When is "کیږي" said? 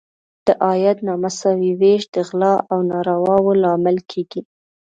4.11-4.41